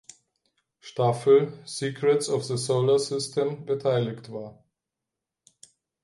[0.79, 4.63] Staffel ("Secrets of the Solar System") beteiligt war.